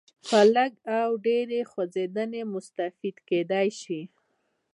[0.27, 0.71] په لږ
[1.09, 4.01] و ډېرې خوځېدنې مستفید کېدای شي.